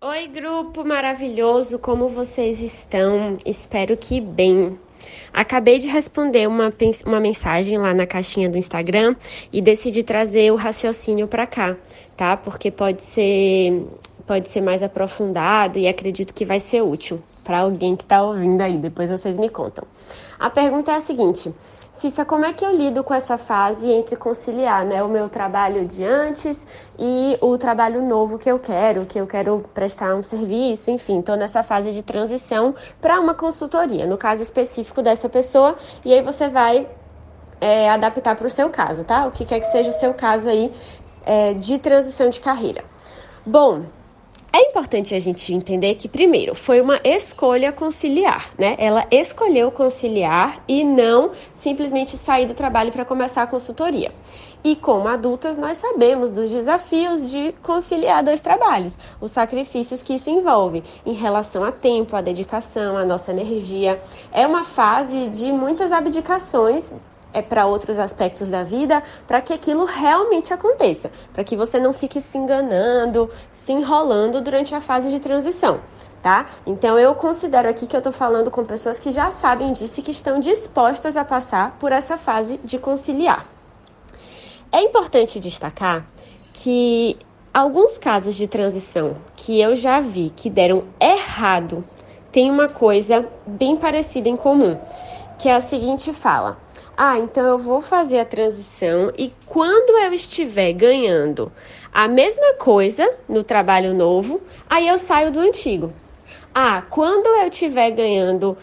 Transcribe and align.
Oi, 0.00 0.28
grupo 0.28 0.84
maravilhoso, 0.84 1.76
como 1.76 2.08
vocês 2.08 2.60
estão? 2.60 3.36
Espero 3.44 3.96
que 3.96 4.20
bem. 4.20 4.78
Acabei 5.32 5.80
de 5.80 5.88
responder 5.88 6.46
uma, 6.46 6.72
uma 7.04 7.18
mensagem 7.18 7.76
lá 7.78 7.92
na 7.92 8.06
caixinha 8.06 8.48
do 8.48 8.56
Instagram 8.56 9.16
e 9.52 9.60
decidi 9.60 10.04
trazer 10.04 10.52
o 10.52 10.54
raciocínio 10.54 11.26
para 11.26 11.48
cá, 11.48 11.76
tá? 12.16 12.36
Porque 12.36 12.70
pode 12.70 13.02
ser 13.02 13.88
pode 14.28 14.50
ser 14.50 14.60
mais 14.60 14.82
aprofundado 14.82 15.78
e 15.78 15.88
acredito 15.88 16.34
que 16.34 16.44
vai 16.44 16.60
ser 16.60 16.82
útil 16.82 17.20
para 17.42 17.60
alguém 17.60 17.96
que 17.96 18.04
está 18.04 18.22
ouvindo 18.22 18.60
aí. 18.60 18.76
Depois 18.76 19.10
vocês 19.10 19.38
me 19.38 19.48
contam. 19.48 19.84
A 20.38 20.50
pergunta 20.50 20.92
é 20.92 20.96
a 20.96 21.00
seguinte: 21.00 21.52
Cissa, 21.94 22.26
como 22.26 22.44
é 22.44 22.52
que 22.52 22.64
eu 22.64 22.76
lido 22.76 23.02
com 23.02 23.14
essa 23.14 23.38
fase 23.38 23.90
entre 23.90 24.14
conciliar 24.14 24.84
né, 24.84 25.02
o 25.02 25.08
meu 25.08 25.30
trabalho 25.30 25.86
de 25.86 26.04
antes 26.04 26.66
e 26.98 27.38
o 27.40 27.56
trabalho 27.56 28.02
novo 28.06 28.38
que 28.38 28.50
eu 28.50 28.58
quero, 28.58 29.06
que 29.06 29.18
eu 29.18 29.26
quero 29.26 29.64
prestar 29.72 30.14
um 30.14 30.22
serviço, 30.22 30.90
enfim, 30.90 31.20
estou 31.20 31.36
nessa 31.36 31.62
fase 31.62 31.90
de 31.90 32.02
transição 32.02 32.74
para 33.00 33.18
uma 33.18 33.34
consultoria, 33.34 34.06
no 34.06 34.18
caso 34.18 34.42
específico 34.42 35.02
dessa 35.02 35.28
pessoa, 35.28 35.76
e 36.04 36.12
aí 36.12 36.22
você 36.22 36.48
vai 36.48 36.86
é, 37.60 37.90
adaptar 37.90 38.36
para 38.36 38.46
o 38.46 38.50
seu 38.50 38.68
caso, 38.68 39.02
tá? 39.04 39.26
O 39.26 39.32
que 39.32 39.44
quer 39.44 39.58
que 39.58 39.72
seja 39.72 39.90
o 39.90 39.94
seu 39.94 40.12
caso 40.12 40.48
aí 40.48 40.70
é, 41.24 41.54
de 41.54 41.78
transição 41.78 42.28
de 42.28 42.40
carreira. 42.40 42.84
Bom, 43.44 43.86
é 44.52 44.70
importante 44.70 45.14
a 45.14 45.18
gente 45.18 45.52
entender 45.52 45.94
que, 45.94 46.08
primeiro, 46.08 46.54
foi 46.54 46.80
uma 46.80 47.00
escolha 47.04 47.70
conciliar, 47.70 48.50
né? 48.58 48.76
Ela 48.78 49.06
escolheu 49.10 49.70
conciliar 49.70 50.62
e 50.66 50.82
não 50.82 51.32
simplesmente 51.52 52.16
sair 52.16 52.46
do 52.46 52.54
trabalho 52.54 52.90
para 52.90 53.04
começar 53.04 53.42
a 53.42 53.46
consultoria. 53.46 54.10
E 54.64 54.74
como 54.74 55.06
adultas, 55.06 55.56
nós 55.56 55.78
sabemos 55.78 56.32
dos 56.32 56.50
desafios 56.50 57.30
de 57.30 57.54
conciliar 57.62 58.24
dois 58.24 58.40
trabalhos, 58.40 58.98
os 59.20 59.30
sacrifícios 59.30 60.02
que 60.02 60.14
isso 60.14 60.30
envolve 60.30 60.82
em 61.06 61.12
relação 61.12 61.62
a 61.62 61.70
tempo, 61.70 62.16
a 62.16 62.20
dedicação, 62.20 62.96
a 62.96 63.04
nossa 63.04 63.30
energia. 63.30 64.00
É 64.32 64.46
uma 64.46 64.64
fase 64.64 65.28
de 65.28 65.52
muitas 65.52 65.92
abdicações 65.92 66.92
é 67.38 67.42
para 67.42 67.66
outros 67.66 67.98
aspectos 67.98 68.50
da 68.50 68.62
vida, 68.62 69.02
para 69.26 69.40
que 69.40 69.52
aquilo 69.52 69.84
realmente 69.84 70.52
aconteça, 70.52 71.10
para 71.32 71.44
que 71.44 71.56
você 71.56 71.78
não 71.78 71.92
fique 71.92 72.20
se 72.20 72.36
enganando, 72.36 73.30
se 73.52 73.72
enrolando 73.72 74.40
durante 74.40 74.74
a 74.74 74.80
fase 74.80 75.10
de 75.10 75.20
transição, 75.20 75.80
tá? 76.22 76.46
Então 76.66 76.98
eu 76.98 77.14
considero 77.14 77.68
aqui 77.68 77.86
que 77.86 77.96
eu 77.96 77.98
estou 77.98 78.12
falando 78.12 78.50
com 78.50 78.64
pessoas 78.64 78.98
que 78.98 79.12
já 79.12 79.30
sabem 79.30 79.72
disso 79.72 80.00
e 80.00 80.02
que 80.02 80.10
estão 80.10 80.40
dispostas 80.40 81.16
a 81.16 81.24
passar 81.24 81.76
por 81.78 81.92
essa 81.92 82.16
fase 82.16 82.58
de 82.64 82.78
conciliar. 82.78 83.46
É 84.70 84.82
importante 84.82 85.40
destacar 85.40 86.06
que 86.52 87.16
alguns 87.54 87.96
casos 87.96 88.34
de 88.34 88.46
transição 88.46 89.16
que 89.34 89.60
eu 89.60 89.74
já 89.74 90.00
vi 90.00 90.30
que 90.30 90.50
deram 90.50 90.84
errado 91.00 91.84
têm 92.30 92.50
uma 92.50 92.68
coisa 92.68 93.26
bem 93.46 93.76
parecida 93.76 94.28
em 94.28 94.36
comum, 94.36 94.78
que 95.38 95.48
é 95.48 95.54
a 95.54 95.60
seguinte 95.60 96.12
fala: 96.12 96.58
ah, 96.96 97.16
então 97.16 97.44
eu 97.44 97.58
vou 97.58 97.80
fazer 97.80 98.18
a 98.18 98.24
transição 98.24 99.12
e 99.16 99.32
quando 99.46 99.96
eu 99.98 100.12
estiver 100.12 100.72
ganhando 100.72 101.52
a 101.92 102.08
mesma 102.08 102.54
coisa 102.54 103.08
no 103.28 103.44
trabalho 103.44 103.94
novo, 103.94 104.40
aí 104.68 104.88
eu 104.88 104.98
saio 104.98 105.30
do 105.30 105.38
antigo. 105.38 105.92
Ah, 106.52 106.82
quando 106.90 107.28
eu 107.28 107.48
estiver 107.48 107.92
ganhando 107.92 108.58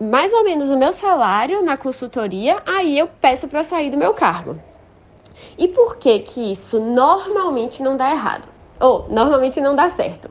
mais 0.00 0.32
ou 0.32 0.44
menos 0.44 0.70
o 0.70 0.78
meu 0.78 0.92
salário 0.92 1.62
na 1.62 1.76
consultoria, 1.76 2.62
aí 2.64 2.96
eu 2.96 3.08
peço 3.20 3.48
para 3.48 3.64
sair 3.64 3.90
do 3.90 3.96
meu 3.96 4.14
cargo. 4.14 4.56
E 5.58 5.66
por 5.66 5.96
que 5.96 6.20
que 6.20 6.52
isso 6.52 6.78
normalmente 6.78 7.82
não 7.82 7.96
dá 7.96 8.10
errado? 8.10 8.48
Ou 8.78 9.08
normalmente 9.10 9.60
não 9.60 9.74
dá 9.74 9.90
certo? 9.90 10.30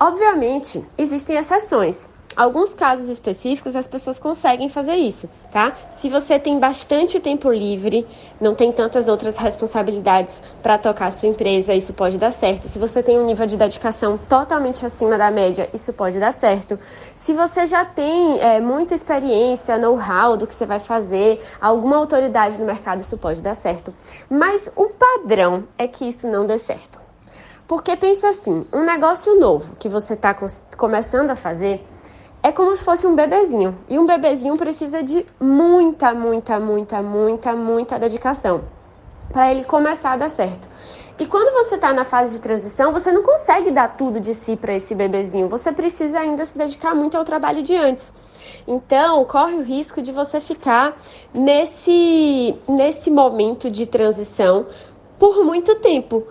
Obviamente, 0.00 0.84
existem 0.96 1.36
exceções 1.36 2.08
alguns 2.36 2.74
casos 2.74 3.08
específicos 3.08 3.76
as 3.76 3.86
pessoas 3.86 4.18
conseguem 4.18 4.68
fazer 4.68 4.94
isso, 4.94 5.28
tá? 5.50 5.72
Se 5.92 6.08
você 6.08 6.38
tem 6.38 6.58
bastante 6.58 7.20
tempo 7.20 7.50
livre, 7.50 8.06
não 8.40 8.54
tem 8.54 8.72
tantas 8.72 9.08
outras 9.08 9.36
responsabilidades 9.36 10.40
para 10.62 10.78
tocar 10.78 11.06
a 11.06 11.10
sua 11.10 11.28
empresa, 11.28 11.74
isso 11.74 11.92
pode 11.92 12.18
dar 12.18 12.30
certo. 12.30 12.68
Se 12.68 12.78
você 12.78 13.02
tem 13.02 13.18
um 13.18 13.26
nível 13.26 13.46
de 13.46 13.56
dedicação 13.56 14.18
totalmente 14.28 14.84
acima 14.84 15.16
da 15.16 15.30
média, 15.30 15.68
isso 15.72 15.92
pode 15.92 16.18
dar 16.18 16.32
certo. 16.32 16.78
Se 17.16 17.32
você 17.32 17.66
já 17.66 17.84
tem 17.84 18.38
é, 18.40 18.60
muita 18.60 18.94
experiência, 18.94 19.78
know-how 19.78 20.36
do 20.36 20.46
que 20.46 20.54
você 20.54 20.66
vai 20.66 20.80
fazer, 20.80 21.40
alguma 21.60 21.96
autoridade 21.96 22.58
no 22.58 22.66
mercado, 22.66 23.00
isso 23.00 23.16
pode 23.16 23.40
dar 23.40 23.54
certo. 23.54 23.94
Mas 24.28 24.70
o 24.76 24.88
padrão 24.88 25.64
é 25.78 25.86
que 25.86 26.08
isso 26.08 26.28
não 26.28 26.46
dê 26.46 26.58
certo. 26.58 27.04
Porque 27.66 27.96
pensa 27.96 28.28
assim, 28.28 28.66
um 28.72 28.84
negócio 28.84 29.38
novo 29.40 29.74
que 29.76 29.88
você 29.88 30.12
está 30.12 30.36
começando 30.76 31.30
a 31.30 31.36
fazer, 31.36 31.82
é 32.44 32.52
como 32.52 32.76
se 32.76 32.84
fosse 32.84 33.06
um 33.06 33.16
bebezinho. 33.16 33.74
E 33.88 33.98
um 33.98 34.04
bebezinho 34.04 34.54
precisa 34.54 35.02
de 35.02 35.24
muita, 35.40 36.12
muita, 36.12 36.60
muita, 36.60 37.00
muita, 37.00 37.56
muita 37.56 37.98
dedicação 37.98 38.64
para 39.32 39.50
ele 39.50 39.64
começar 39.64 40.12
a 40.12 40.16
dar 40.18 40.28
certo. 40.28 40.68
E 41.18 41.24
quando 41.24 41.54
você 41.54 41.76
está 41.76 41.94
na 41.94 42.04
fase 42.04 42.34
de 42.34 42.40
transição, 42.40 42.92
você 42.92 43.10
não 43.10 43.22
consegue 43.22 43.70
dar 43.70 43.96
tudo 43.96 44.20
de 44.20 44.34
si 44.34 44.56
para 44.56 44.74
esse 44.74 44.94
bebezinho. 44.94 45.48
Você 45.48 45.72
precisa 45.72 46.20
ainda 46.20 46.44
se 46.44 46.56
dedicar 46.56 46.94
muito 46.94 47.16
ao 47.16 47.24
trabalho 47.24 47.62
de 47.62 47.74
antes. 47.74 48.12
Então, 48.68 49.24
corre 49.24 49.54
o 49.54 49.62
risco 49.62 50.02
de 50.02 50.12
você 50.12 50.38
ficar 50.38 51.00
nesse, 51.32 52.54
nesse 52.68 53.10
momento 53.10 53.70
de 53.70 53.86
transição 53.86 54.66
por 55.18 55.42
muito 55.42 55.76
tempo 55.76 56.26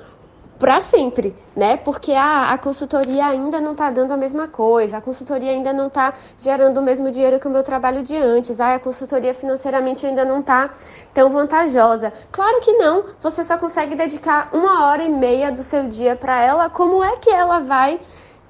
para 0.64 0.80
sempre, 0.80 1.36
né? 1.54 1.76
Porque 1.76 2.14
a, 2.14 2.54
a 2.54 2.58
consultoria 2.58 3.26
ainda 3.26 3.60
não 3.60 3.74
está 3.74 3.92
dando 3.92 4.14
a 4.14 4.16
mesma 4.16 4.48
coisa, 4.48 4.96
a 4.96 5.02
consultoria 5.02 5.52
ainda 5.52 5.74
não 5.74 5.88
está 5.88 6.14
gerando 6.40 6.78
o 6.78 6.82
mesmo 6.82 7.12
dinheiro 7.12 7.38
que 7.38 7.46
o 7.46 7.52
meu 7.52 7.64
trabalho 7.64 8.02
de 8.02 8.16
antes, 8.16 8.62
ah, 8.62 8.76
a 8.76 8.80
consultoria 8.80 9.34
financeiramente 9.34 10.06
ainda 10.06 10.24
não 10.24 10.40
está 10.40 10.70
tão 11.14 11.30
vantajosa. 11.30 12.14
Claro 12.32 12.62
que 12.62 12.72
não, 12.78 13.04
você 13.22 13.44
só 13.44 13.58
consegue 13.58 13.94
dedicar 13.94 14.52
uma 14.54 14.88
hora 14.88 15.04
e 15.04 15.10
meia 15.10 15.52
do 15.52 15.62
seu 15.62 15.90
dia 15.90 16.16
para 16.16 16.42
ela. 16.42 16.70
Como 16.70 17.04
é 17.04 17.18
que 17.18 17.30
ela 17.30 17.60
vai 17.60 18.00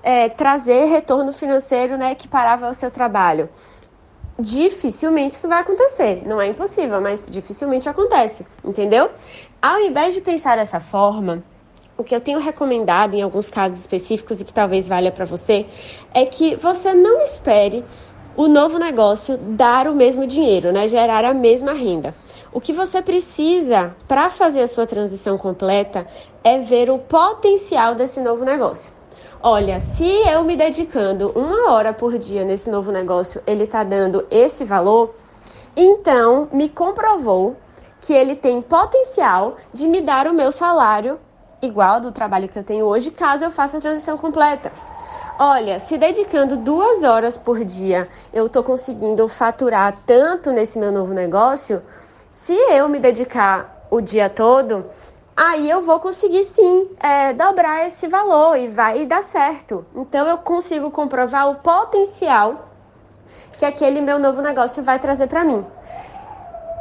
é, 0.04 0.30
trazer 0.30 0.86
retorno 0.86 1.34
financeiro 1.34 1.98
né, 1.98 2.12
equiparável 2.12 2.68
ao 2.68 2.76
seu 2.76 2.92
trabalho? 2.92 3.50
dificilmente 4.38 5.36
isso 5.36 5.48
vai 5.48 5.62
acontecer. 5.62 6.24
Não 6.28 6.42
é 6.42 6.48
impossível, 6.48 7.00
mas 7.00 7.24
dificilmente 7.28 7.88
acontece, 7.88 8.46
entendeu? 8.64 9.12
Ao 9.62 9.80
invés 9.80 10.16
de 10.16 10.22
pensar 10.22 10.58
dessa 10.58 10.80
forma, 10.80 11.44
o 11.98 12.04
que 12.04 12.16
eu 12.16 12.22
tenho 12.22 12.40
recomendado 12.40 13.14
em 13.14 13.22
alguns 13.22 13.50
casos 13.50 13.80
específicos 13.80 14.42
e 14.42 14.46
que 14.46 14.54
talvez 14.54 14.88
valha 14.88 15.12
para 15.12 15.26
você 15.26 15.66
é 16.14 16.26
que 16.26 16.56
você 16.56 16.94
não 16.94 17.22
espere 17.22 17.84
o 18.36 18.48
novo 18.48 18.80
negócio 18.80 19.38
dar 19.38 19.88
o 19.88 19.94
mesmo 19.94 20.26
dinheiro, 20.26 20.72
né? 20.72 20.88
Gerar 20.88 21.24
a 21.24 21.34
mesma 21.34 21.74
renda. 21.74 22.16
O 22.52 22.60
que 22.60 22.74
você 22.74 23.02
precisa 23.02 23.96
para 24.08 24.30
fazer 24.30 24.62
a 24.62 24.68
sua 24.68 24.88
transição 24.88 25.38
completa 25.38 26.08
é 26.44 26.58
ver 26.60 26.90
o 26.90 26.98
potencial 26.98 27.94
desse 27.94 28.22
novo 28.22 28.44
negócio. 28.44 28.92
Olha, 29.42 29.80
se 29.80 30.06
eu 30.06 30.44
me 30.44 30.56
dedicando 30.56 31.32
uma 31.36 31.72
hora 31.72 31.94
por 31.94 32.18
dia 32.18 32.44
nesse 32.44 32.70
novo 32.70 32.92
negócio, 32.92 33.42
ele 33.46 33.66
está 33.66 33.84
dando 33.84 34.26
esse 34.32 34.64
valor, 34.64 35.14
então 35.76 36.48
me 36.52 36.70
comprovou 36.70 37.56
que 38.00 38.14
ele 38.14 38.36
tem 38.36 38.62
potencial 38.62 39.58
de 39.74 39.88
me 39.88 40.02
dar 40.02 40.28
o 40.28 40.34
meu 40.34 40.52
salário 40.52 41.20
igual 41.64 42.00
do 42.00 42.12
trabalho 42.12 42.48
que 42.48 42.60
eu 42.60 42.64
tenho 42.64 42.86
hoje, 42.86 43.10
caso 43.10 43.46
eu 43.46 43.52
faça 43.52 43.78
a 43.78 43.82
transição 43.82 44.18
completa. 44.18 44.72
Olha, 45.40 45.80
se 45.80 45.98
dedicando 45.98 46.58
duas 46.58 47.02
horas 47.04 47.38
por 47.38 47.64
dia, 47.64 48.08
eu 48.32 48.46
estou 48.46 48.62
conseguindo 48.64 49.28
faturar 49.28 50.04
tanto 50.06 50.52
nesse 50.52 50.78
meu 50.78 50.92
novo 50.92 51.14
negócio. 51.14 51.82
Se 52.30 52.54
eu 52.54 52.88
me 52.88 53.00
dedicar 53.00 53.88
o 53.90 54.00
dia 54.02 54.30
todo, 54.30 54.86
aí 55.36 55.70
eu 55.70 55.82
vou 55.82 56.00
conseguir 56.00 56.44
sim 56.44 56.90
é, 57.00 57.34
dobrar 57.34 57.88
esse 57.88 58.08
valor 58.08 58.58
e 58.58 58.68
vai 58.68 59.06
dar 59.06 59.24
certo. 59.24 59.86
Então 59.96 60.28
eu 60.28 60.38
consigo 60.38 60.92
comprovar 60.92 61.50
o 61.50 61.56
potencial 61.56 62.70
que 63.58 63.66
aquele 63.66 64.02
meu 64.02 64.20
novo 64.20 64.42
negócio 64.42 64.84
vai 64.84 65.00
trazer 65.00 65.28
para 65.28 65.44
mim. 65.44 65.66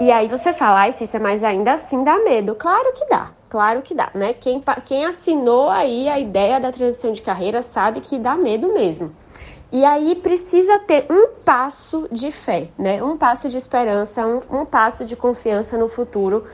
E 0.00 0.10
aí 0.10 0.26
você 0.26 0.52
fala, 0.52 0.80
ai, 0.80 0.92
Cícia, 0.92 1.20
mas 1.20 1.44
ainda 1.44 1.74
assim 1.74 2.02
dá 2.02 2.18
medo. 2.18 2.54
Claro 2.54 2.92
que 2.92 3.06
dá. 3.06 3.30
Claro 3.52 3.82
que 3.82 3.94
dá, 3.94 4.10
né? 4.14 4.32
Quem, 4.32 4.64
quem 4.86 5.04
assinou 5.04 5.68
aí 5.68 6.08
a 6.08 6.18
ideia 6.18 6.58
da 6.58 6.72
transição 6.72 7.12
de 7.12 7.20
carreira 7.20 7.60
sabe 7.60 8.00
que 8.00 8.18
dá 8.18 8.34
medo 8.34 8.72
mesmo. 8.72 9.14
E 9.70 9.84
aí 9.84 10.14
precisa 10.14 10.78
ter 10.78 11.04
um 11.10 11.44
passo 11.44 12.08
de 12.10 12.30
fé, 12.30 12.68
né? 12.78 13.02
Um 13.02 13.18
passo 13.18 13.50
de 13.50 13.58
esperança, 13.58 14.26
um, 14.26 14.40
um 14.62 14.64
passo 14.64 15.04
de 15.04 15.14
confiança 15.14 15.76
no 15.76 15.86
futuro 15.86 16.46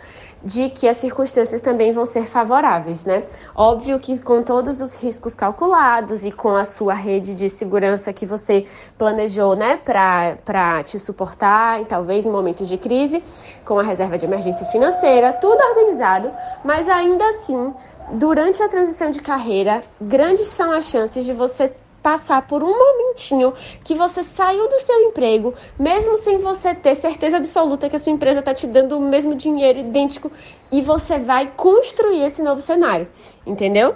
de 0.43 0.70
que 0.70 0.88
as 0.88 0.96
circunstâncias 0.99 1.61
também 1.61 1.93
vão 1.93 2.05
ser 2.05 2.26
favoráveis, 2.26 3.05
né? 3.05 3.25
Óbvio 3.55 3.99
que 3.99 4.19
com 4.19 4.43
todos 4.43 4.81
os 4.81 4.94
riscos 5.00 5.35
calculados 5.35 6.25
e 6.25 6.31
com 6.31 6.55
a 6.55 6.64
sua 6.64 6.94
rede 6.94 7.35
de 7.35 7.49
segurança 7.49 8.12
que 8.12 8.25
você 8.25 8.67
planejou, 8.96 9.56
né, 9.56 9.76
para 9.76 10.82
te 10.85 10.99
suportar 10.99 11.81
e 11.81 11.85
talvez 11.85 12.25
em 12.25 12.31
momentos 12.31 12.69
de 12.69 12.79
crise, 12.79 13.23
com 13.64 13.79
a 13.79 13.82
reserva 13.82 14.17
de 14.17 14.25
emergência 14.25 14.67
financeira, 14.67 15.32
tudo 15.32 15.61
organizado, 15.61 16.31
mas 16.64 16.88
ainda 16.88 17.25
assim, 17.31 17.75
durante 18.12 18.62
a 18.62 18.69
transição 18.69 19.11
de 19.11 19.20
carreira, 19.20 19.82
grandes 20.00 20.49
são 20.49 20.73
as 20.73 20.84
chances 20.84 21.25
de 21.25 21.32
você 21.32 21.73
passar 22.08 22.46
por 22.46 22.64
um 22.64 22.70
momentinho 22.70 23.52
que 23.84 23.94
você 23.94 24.25
saiu 24.25 24.66
do 24.66 24.81
seu 24.81 24.99
emprego, 25.02 25.52
mesmo 25.78 26.16
sem 26.16 26.38
você 26.38 26.75
ter 26.75 26.94
certeza 26.94 27.37
absoluta 27.37 27.87
que 27.87 27.96
a 27.96 27.99
sua 27.99 28.10
empresa 28.10 28.38
está 28.38 28.55
te 28.55 28.66
dando 28.66 28.96
o 28.96 29.00
mesmo 29.00 29.34
dinheiro 29.34 29.81
idêntico 29.81 30.32
e 30.72 30.81
você 30.81 31.19
vai 31.19 31.52
construir 31.55 32.25
esse 32.25 32.43
novo 32.43 32.62
cenário, 32.62 33.06
entendeu? 33.46 33.94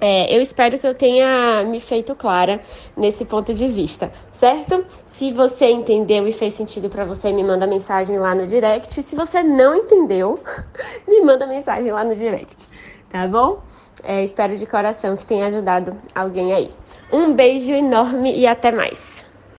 É, 0.00 0.34
eu 0.34 0.40
espero 0.40 0.78
que 0.78 0.86
eu 0.86 0.94
tenha 0.94 1.62
me 1.62 1.78
feito 1.78 2.14
clara 2.14 2.58
nesse 2.96 3.26
ponto 3.26 3.52
de 3.52 3.68
vista, 3.68 4.10
certo? 4.40 4.86
Se 5.06 5.30
você 5.30 5.66
entendeu 5.66 6.26
e 6.26 6.32
fez 6.32 6.54
sentido 6.54 6.88
para 6.88 7.04
você, 7.04 7.30
me 7.32 7.44
manda 7.44 7.66
mensagem 7.66 8.18
lá 8.18 8.34
no 8.34 8.46
direct. 8.46 9.02
Se 9.02 9.14
você 9.14 9.42
não 9.42 9.76
entendeu, 9.76 10.40
me 11.06 11.20
manda 11.20 11.46
mensagem 11.46 11.92
lá 11.92 12.02
no 12.02 12.14
direct, 12.14 12.66
tá 13.10 13.28
bom? 13.28 13.60
É, 14.02 14.24
espero 14.24 14.56
de 14.56 14.66
coração 14.66 15.18
que 15.18 15.26
tenha 15.26 15.46
ajudado 15.46 15.96
alguém 16.14 16.54
aí. 16.54 16.81
Um 17.12 17.34
beijo 17.34 17.70
enorme 17.72 18.34
e 18.34 18.46
até 18.46 18.72
mais! 18.72 19.21